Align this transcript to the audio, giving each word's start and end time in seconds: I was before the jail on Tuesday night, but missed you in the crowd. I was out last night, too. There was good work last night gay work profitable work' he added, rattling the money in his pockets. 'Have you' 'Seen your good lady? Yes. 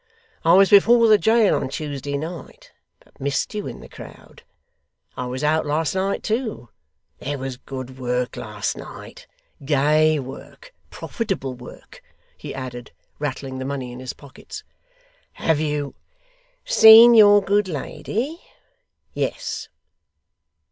I 0.43 0.53
was 0.53 0.71
before 0.71 1.07
the 1.07 1.19
jail 1.19 1.53
on 1.53 1.69
Tuesday 1.69 2.17
night, 2.17 2.71
but 3.05 3.21
missed 3.21 3.53
you 3.53 3.67
in 3.67 3.81
the 3.81 3.87
crowd. 3.87 4.41
I 5.15 5.27
was 5.27 5.43
out 5.43 5.63
last 5.67 5.93
night, 5.93 6.23
too. 6.23 6.69
There 7.19 7.37
was 7.37 7.57
good 7.57 7.99
work 7.99 8.35
last 8.35 8.75
night 8.75 9.27
gay 9.63 10.17
work 10.17 10.73
profitable 10.89 11.53
work' 11.53 12.01
he 12.35 12.51
added, 12.51 12.89
rattling 13.19 13.59
the 13.59 13.63
money 13.63 13.91
in 13.91 13.99
his 13.99 14.13
pockets. 14.13 14.63
'Have 15.33 15.59
you' 15.59 15.93
'Seen 16.65 17.13
your 17.13 17.39
good 17.43 17.67
lady? 17.67 18.41
Yes. 19.13 19.69